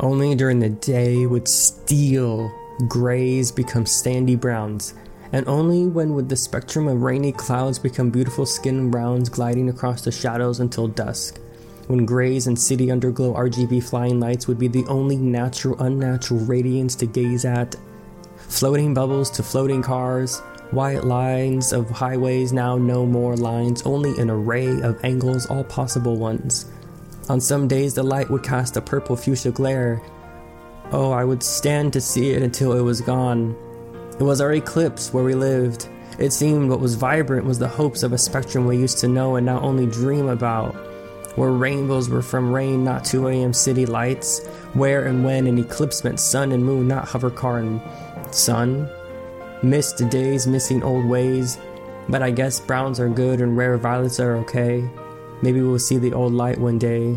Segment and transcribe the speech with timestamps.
[0.00, 2.52] Only during the day would steel
[2.86, 4.94] grays become sandy browns,
[5.32, 10.02] and only when would the spectrum of rainy clouds become beautiful skin browns gliding across
[10.02, 11.40] the shadows until dusk,
[11.88, 16.94] when grays and city underglow RGB flying lights would be the only natural unnatural radiance
[16.94, 17.74] to gaze at,
[18.36, 20.38] floating bubbles to floating cars,
[20.70, 26.16] white lines of highways now no more lines, only an array of angles, all possible
[26.16, 26.66] ones.
[27.28, 30.02] On some days the light would cast a purple fuchsia glare.
[30.92, 33.54] Oh, I would stand to see it until it was gone
[34.18, 35.88] it was our eclipse where we lived.
[36.18, 39.36] It seemed what was vibrant was the hopes of a spectrum we used to know
[39.36, 40.74] and not only dream about.
[41.36, 43.52] Where rainbows were from rain, not 2 a.m.
[43.52, 44.44] city lights.
[44.72, 47.80] Where and when an eclipse meant sun and moon, not hover car and
[48.34, 48.90] sun.
[49.62, 51.56] Missed days, missing old ways.
[52.08, 54.82] But I guess browns are good and rare violets are okay.
[55.42, 57.16] Maybe we'll see the old light one day.